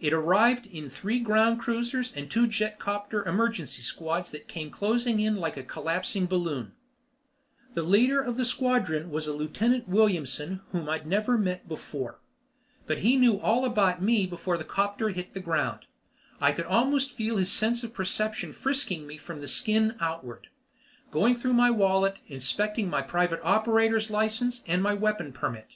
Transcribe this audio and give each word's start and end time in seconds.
It 0.00 0.12
arrived 0.12 0.66
in 0.66 0.90
three 0.90 1.20
ground 1.20 1.60
cruisers 1.60 2.12
and 2.16 2.28
two 2.28 2.48
jetcopter 2.48 3.24
emergency 3.24 3.80
squads 3.80 4.32
that 4.32 4.48
came 4.48 4.72
closing 4.72 5.20
in 5.20 5.36
like 5.36 5.56
a 5.56 5.62
collapsing 5.62 6.26
balloon. 6.26 6.72
The 7.74 7.84
leader 7.84 8.20
of 8.20 8.36
the 8.36 8.44
squadron 8.44 9.08
was 9.12 9.28
a 9.28 9.32
Lieutenant 9.32 9.88
Williamson 9.88 10.62
whom 10.70 10.88
I'd 10.88 11.06
never 11.06 11.38
met 11.38 11.68
before. 11.68 12.18
But 12.88 12.98
he 13.06 13.16
knew 13.16 13.38
all 13.38 13.64
about 13.64 14.02
me 14.02 14.26
before 14.26 14.58
the 14.58 14.64
'copter 14.64 15.10
hit 15.10 15.32
the 15.32 15.38
ground. 15.38 15.86
I 16.40 16.50
could 16.50 16.66
almost 16.66 17.12
feel 17.12 17.36
his 17.36 17.52
sense 17.52 17.84
of 17.84 17.94
perception 17.94 18.52
frisking 18.52 19.06
me 19.06 19.16
from 19.16 19.40
the 19.40 19.46
skin 19.46 19.94
outward, 20.00 20.48
going 21.12 21.36
through 21.36 21.54
my 21.54 21.70
wallet 21.70 22.18
and 22.24 22.32
inspecting 22.34 22.90
the 22.90 23.02
Private 23.02 23.38
Operator's 23.44 24.10
license 24.10 24.64
and 24.66 24.82
my 24.82 24.94
Weapon 24.94 25.32
Permit. 25.32 25.68